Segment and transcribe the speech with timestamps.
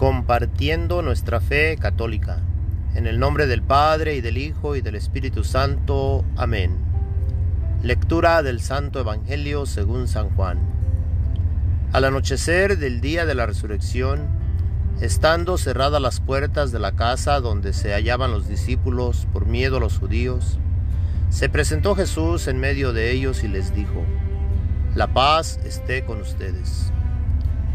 [0.00, 2.38] compartiendo nuestra fe católica.
[2.94, 6.24] En el nombre del Padre y del Hijo y del Espíritu Santo.
[6.38, 6.78] Amén.
[7.82, 10.58] Lectura del Santo Evangelio según San Juan.
[11.92, 14.26] Al anochecer del día de la resurrección,
[15.02, 19.80] estando cerradas las puertas de la casa donde se hallaban los discípulos por miedo a
[19.80, 20.58] los judíos,
[21.28, 24.02] se presentó Jesús en medio de ellos y les dijo,
[24.94, 26.90] La paz esté con ustedes.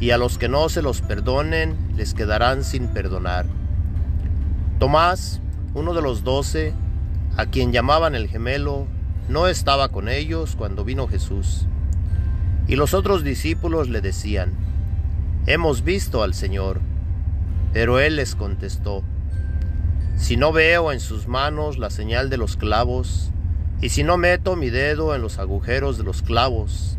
[0.00, 3.46] y a los que no se los perdonen les quedarán sin perdonar.
[4.78, 5.42] Tomás,
[5.74, 6.72] uno de los doce,
[7.36, 8.86] a quien llamaban el gemelo,
[9.28, 11.66] no estaba con ellos cuando vino Jesús.
[12.66, 14.52] Y los otros discípulos le decían,
[15.46, 16.80] Hemos visto al Señor.
[17.72, 19.02] Pero él les contestó,
[20.16, 23.30] Si no veo en sus manos la señal de los clavos,
[23.82, 26.98] y si no meto mi dedo en los agujeros de los clavos,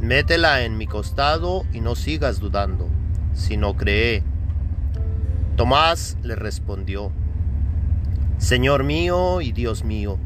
[0.00, 2.88] Métela en mi costado y no sigas dudando,
[3.32, 4.22] sino cree.
[5.56, 7.12] Tomás le respondió,
[8.38, 10.18] Señor mío y Dios mío.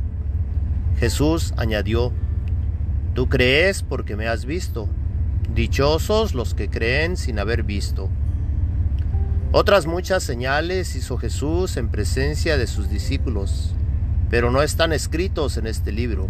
[0.99, 2.13] Jesús añadió,
[3.15, 4.89] Tú crees porque me has visto.
[5.55, 8.09] Dichosos los que creen sin haber visto.
[9.51, 13.75] Otras muchas señales hizo Jesús en presencia de sus discípulos,
[14.31, 16.29] pero no están escritos en este libro.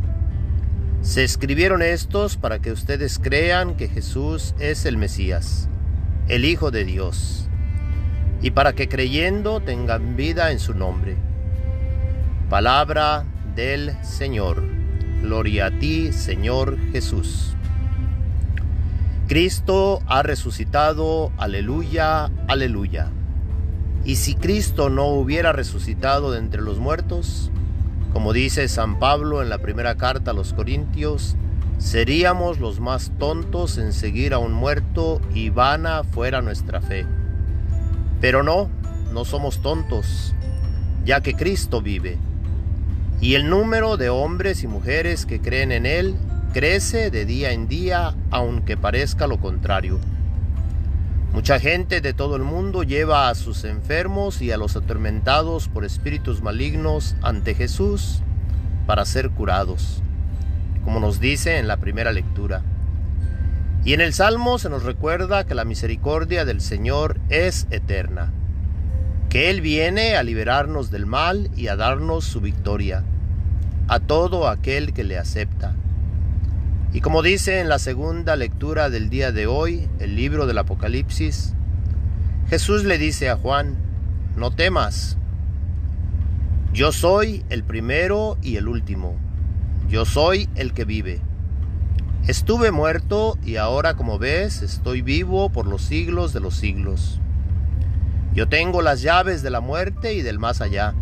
[1.02, 5.68] Se escribieron estos para que ustedes crean que Jesús es el Mesías,
[6.28, 7.48] el Hijo de Dios,
[8.42, 11.16] y para que creyendo tengan vida en su nombre.
[12.50, 14.62] Palabra del Señor.
[15.22, 17.54] Gloria a ti, Señor Jesús.
[19.28, 23.10] Cristo ha resucitado, aleluya, aleluya.
[24.04, 27.50] Y si Cristo no hubiera resucitado de entre los muertos,
[28.12, 31.36] como dice San Pablo en la primera carta a los Corintios,
[31.78, 37.06] seríamos los más tontos en seguir a un muerto y vana fuera nuestra fe.
[38.20, 38.68] Pero no,
[39.12, 40.34] no somos tontos,
[41.04, 42.18] ya que Cristo vive.
[43.20, 46.16] Y el número de hombres y mujeres que creen en Él
[46.52, 49.98] crece de día en día, aunque parezca lo contrario.
[51.32, 55.84] Mucha gente de todo el mundo lleva a sus enfermos y a los atormentados por
[55.84, 58.22] espíritus malignos ante Jesús
[58.86, 60.02] para ser curados,
[60.84, 62.62] como nos dice en la primera lectura.
[63.84, 68.32] Y en el Salmo se nos recuerda que la misericordia del Señor es eterna,
[69.28, 73.04] que Él viene a liberarnos del mal y a darnos su victoria,
[73.86, 75.74] a todo aquel que le acepta.
[76.90, 81.52] Y como dice en la segunda lectura del día de hoy, el libro del Apocalipsis,
[82.48, 83.76] Jesús le dice a Juan,
[84.36, 85.18] no temas,
[86.72, 89.16] yo soy el primero y el último,
[89.90, 91.20] yo soy el que vive.
[92.26, 97.20] Estuve muerto y ahora como ves estoy vivo por los siglos de los siglos.
[98.32, 100.94] Yo tengo las llaves de la muerte y del más allá.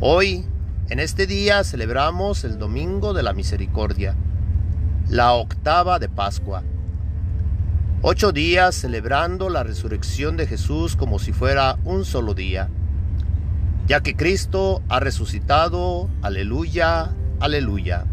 [0.00, 0.44] Hoy,
[0.88, 4.16] en este día, celebramos el Domingo de la Misericordia
[5.08, 6.64] la octava de Pascua.
[8.02, 12.68] Ocho días celebrando la resurrección de Jesús como si fuera un solo día,
[13.86, 18.04] ya que Cristo ha resucitado, aleluya, aleluya.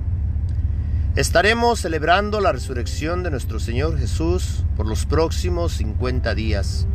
[1.15, 6.87] Estaremos celebrando la resurrección de nuestro Señor Jesús por los próximos 50 días,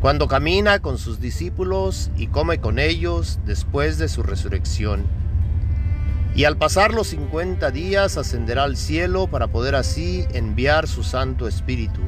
[0.00, 5.21] cuando camina con sus discípulos y come con ellos después de su resurrección
[6.34, 11.46] y al pasar los 50 días ascenderá al cielo para poder así enviar su Santo
[11.46, 12.00] Espíritu,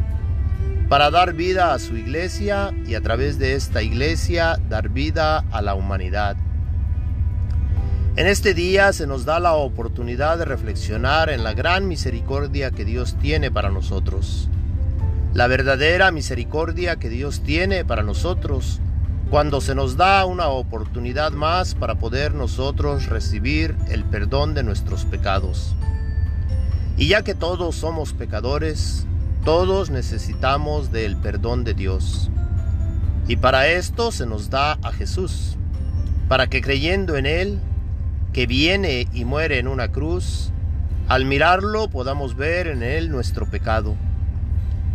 [0.89, 5.61] para dar vida a su iglesia y a través de esta iglesia dar vida a
[5.61, 6.37] la humanidad.
[8.17, 12.85] En este día se nos da la oportunidad de reflexionar en la gran misericordia que
[12.85, 14.49] Dios tiene para nosotros.
[15.35, 18.81] La verdadera misericordia que Dios tiene para nosotros
[19.35, 25.05] cuando se nos da una oportunidad más para poder nosotros recibir el perdón de nuestros
[25.07, 25.75] pecados.
[26.97, 29.09] Y ya que todos somos pecadores,
[29.45, 32.31] todos necesitamos del perdón de Dios.
[33.27, 35.57] Y para esto se nos da a Jesús,
[36.29, 37.59] para que creyendo en Él,
[38.33, 40.53] que viene y muere en una cruz,
[41.09, 43.97] al mirarlo podamos ver en Él nuestro pecado,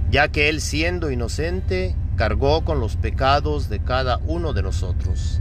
[0.09, 5.39] ya que Él siendo inocente, cargó con los pecados de cada uno de nosotros,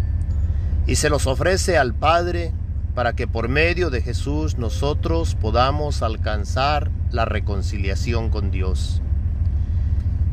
[0.87, 2.53] y se los ofrece al Padre
[2.95, 9.03] para que por medio de Jesús nosotros podamos alcanzar la reconciliación con Dios,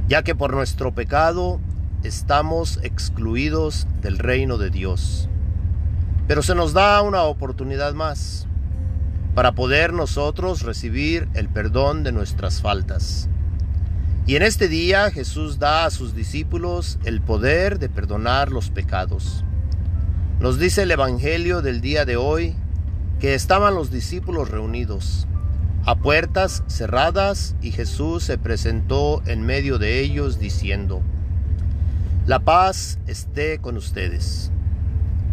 [0.07, 1.59] ya que por nuestro pecado
[2.03, 5.27] estamos excluidos del reino de Dios.
[6.27, 8.45] Pero se nos da una oportunidad más
[9.33, 13.29] para poder nosotros recibir el perdón de nuestras faltas.
[14.27, 19.43] Y en este día Jesús da a sus discípulos el poder de perdonar los pecados.
[20.39, 22.55] Nos dice el Evangelio del día de hoy
[23.19, 25.27] que estaban los discípulos reunidos
[25.85, 31.03] a puertas cerradas y Jesús se presentó en medio de ellos diciendo,
[32.25, 34.51] La paz esté con ustedes.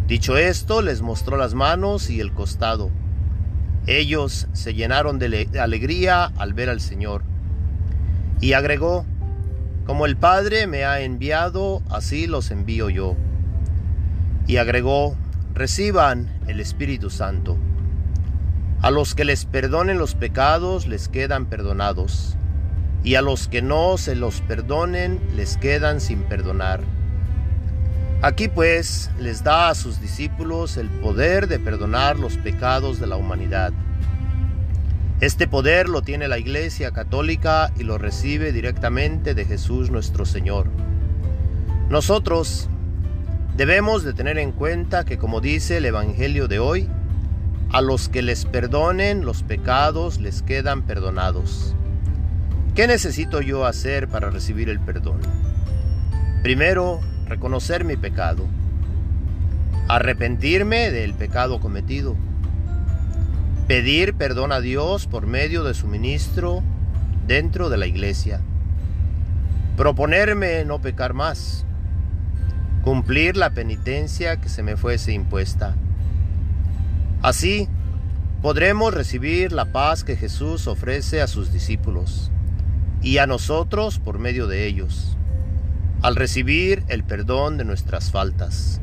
[0.07, 2.91] Dicho esto, les mostró las manos y el costado.
[3.87, 7.32] Ellos se llenaron de alegría al ver al Señor.
[8.43, 9.05] Y agregó,
[9.85, 13.15] Como el Padre me ha enviado, así los envío yo
[14.47, 15.15] y agregó,
[15.53, 17.55] reciban el Espíritu Santo.
[18.81, 22.35] A los que les perdonen los pecados les quedan perdonados,
[23.01, 26.81] y a los que no se los perdonen les quedan sin perdonar.
[28.21, 33.15] Aquí pues les da a sus discípulos el poder de perdonar los pecados de la
[33.15, 33.71] humanidad.
[35.23, 40.67] Este poder lo tiene la Iglesia Católica y lo recibe directamente de Jesús nuestro Señor.
[41.89, 42.67] Nosotros,
[43.55, 46.89] Debemos de tener en cuenta que como dice el Evangelio de hoy,
[47.71, 51.73] a los que les perdonen los pecados les quedan perdonados.
[52.75, 55.19] ¿Qué necesito yo hacer para recibir el perdón?
[56.41, 56.99] Primero,
[57.29, 58.45] reconocer mi pecado,
[59.87, 62.17] arrepentirme del pecado cometido,
[63.67, 66.61] pedir perdón a Dios por medio de su ministro
[67.27, 68.41] dentro de la iglesia,
[69.77, 71.65] proponerme no pecar más,
[72.83, 75.75] cumplir la penitencia que se me fuese impuesta.
[77.21, 77.69] Así
[78.41, 82.31] podremos recibir la paz que Jesús ofrece a sus discípulos
[83.01, 85.17] y a nosotros por medio de ellos,
[86.01, 88.81] al recibir el perdón de nuestras faltas,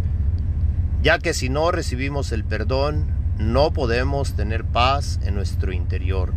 [1.02, 6.32] ya que si no recibimos el perdón, no podemos tener paz en nuestro interior.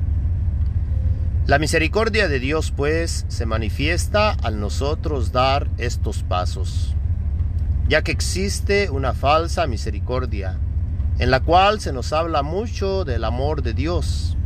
[1.45, 6.95] La misericordia de Dios pues se manifiesta al nosotros dar estos pasos
[7.87, 10.57] ya que existe una falsa misericordia,
[11.19, 14.37] en la cual se nos habla mucho del amor de Dios,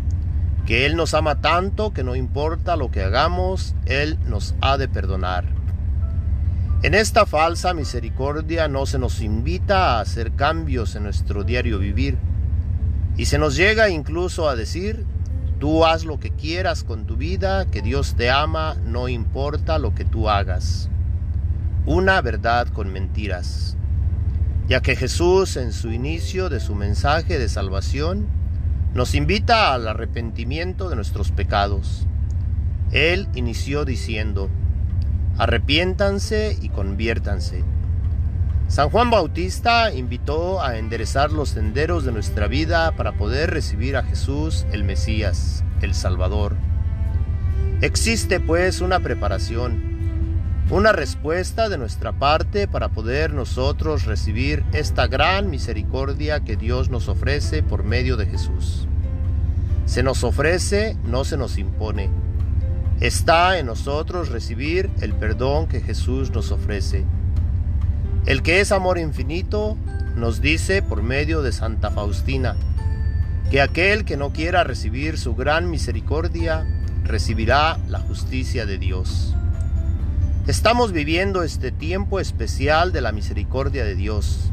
[0.65, 4.87] que Él nos ama tanto que no importa lo que hagamos, Él nos ha de
[4.87, 5.45] perdonar.
[6.83, 12.17] En esta falsa misericordia no se nos invita a hacer cambios en nuestro diario vivir,
[13.17, 15.05] y se nos llega incluso a decir,
[15.59, 19.93] tú haz lo que quieras con tu vida, que Dios te ama, no importa lo
[19.93, 20.89] que tú hagas
[21.87, 23.77] una verdad con mentiras,
[24.67, 28.27] ya que Jesús en su inicio de su mensaje de salvación
[28.93, 32.05] nos invita al arrepentimiento de nuestros pecados.
[32.91, 34.49] Él inició diciendo,
[35.37, 37.63] arrepiéntanse y conviértanse.
[38.67, 44.03] San Juan Bautista invitó a enderezar los senderos de nuestra vida para poder recibir a
[44.03, 46.57] Jesús el Mesías, el Salvador.
[47.79, 49.81] Existe pues una preparación,
[50.69, 57.07] una respuesta de nuestra parte para poder nosotros recibir esta gran misericordia que Dios nos
[57.07, 58.85] ofrece por medio de Jesús.
[59.85, 62.09] Se nos ofrece, no se nos impone.
[62.99, 67.05] Está en nosotros recibir el perdón que Jesús nos ofrece.
[68.25, 69.77] El que es amor infinito
[70.15, 72.55] nos dice por medio de Santa Faustina
[73.49, 76.65] que aquel que no quiera recibir su gran misericordia
[77.03, 79.33] recibirá la justicia de Dios.
[80.47, 84.51] Estamos viviendo este tiempo especial de la misericordia de Dios,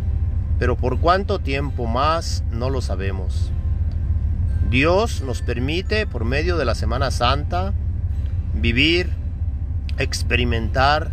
[0.58, 3.50] pero por cuánto tiempo más no lo sabemos.
[4.70, 7.72] Dios nos permite, por medio de la Semana Santa,
[8.54, 9.10] vivir,
[9.98, 11.10] experimentar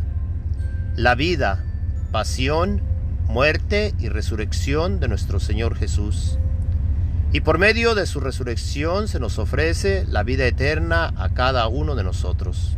[0.96, 1.64] la vida,
[2.12, 2.82] pasión,
[3.28, 6.38] muerte y resurrección de nuestro Señor Jesús.
[7.34, 11.96] Y por medio de su resurrección se nos ofrece la vida eterna a cada uno
[11.96, 12.76] de nosotros.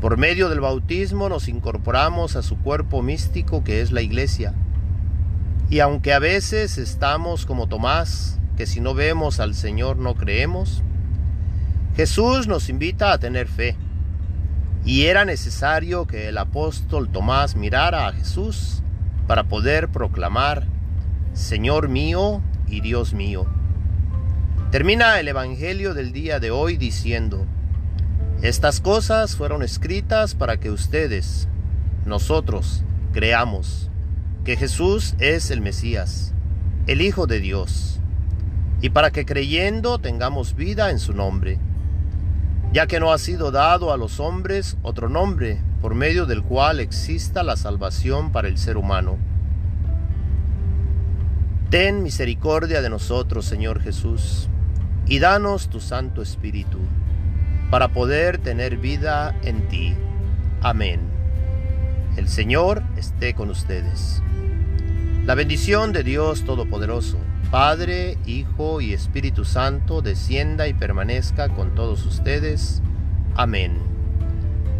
[0.00, 4.54] Por medio del bautismo nos incorporamos a su cuerpo místico que es la iglesia.
[5.70, 10.82] Y aunque a veces estamos como Tomás, que si no vemos al Señor no creemos,
[11.96, 13.76] Jesús nos invita a tener fe.
[14.84, 18.82] Y era necesario que el apóstol Tomás mirara a Jesús
[19.28, 20.66] para poder proclamar,
[21.34, 23.46] Señor mío y Dios mío.
[24.72, 27.46] Termina el Evangelio del día de hoy diciendo,
[28.42, 31.46] estas cosas fueron escritas para que ustedes,
[32.04, 33.88] nosotros, creamos
[34.44, 36.34] que Jesús es el Mesías,
[36.88, 38.00] el Hijo de Dios,
[38.80, 41.60] y para que creyendo tengamos vida en su nombre,
[42.72, 46.80] ya que no ha sido dado a los hombres otro nombre por medio del cual
[46.80, 49.18] exista la salvación para el ser humano.
[51.68, 54.48] Ten misericordia de nosotros, Señor Jesús,
[55.06, 56.78] y danos tu Santo Espíritu
[57.70, 59.94] para poder tener vida en ti.
[60.62, 61.00] Amén.
[62.16, 64.22] El Señor esté con ustedes.
[65.24, 67.16] La bendición de Dios Todopoderoso,
[67.52, 72.80] Padre, Hijo y Espíritu Santo, descienda y permanezca con todos ustedes.
[73.34, 73.76] Amén.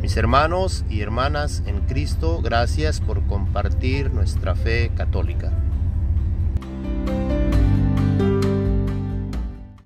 [0.01, 5.53] Mis hermanos y hermanas en Cristo, gracias por compartir nuestra fe católica.